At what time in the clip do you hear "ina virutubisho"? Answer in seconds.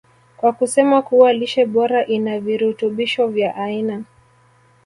2.05-3.27